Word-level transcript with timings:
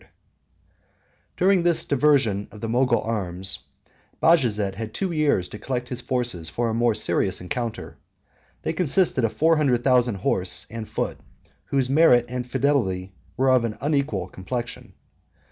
]During 1.37 1.61
this 1.61 1.85
diversion 1.85 2.47
of 2.51 2.59
the 2.59 2.67
Mogul 2.67 3.03
arms, 3.03 3.59
Bajazet 4.19 4.73
had 4.73 4.95
two 4.95 5.11
years 5.11 5.47
to 5.49 5.59
collect 5.59 5.89
his 5.89 6.01
forces 6.01 6.49
for 6.49 6.69
a 6.69 6.73
more 6.73 6.95
serious 6.95 7.39
encounter. 7.39 7.97
They 8.63 8.73
consisted 8.73 9.23
of 9.23 9.33
four 9.33 9.57
hundred 9.57 9.83
thousand 9.83 10.15
horse 10.15 10.65
and 10.71 10.89
foot, 10.89 11.17
39 11.43 11.55
whose 11.65 11.89
merit 11.91 12.25
and 12.29 12.49
fidelity 12.49 13.13
were 13.37 13.51
of 13.51 13.63
an 13.63 13.77
unequal 13.79 14.29
complexion. 14.29 14.93